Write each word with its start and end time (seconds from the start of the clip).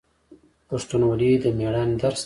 پښتونولي 0.69 1.31
د 1.43 1.45
میړانې 1.57 1.95
درس 2.01 2.19
دی. 2.19 2.19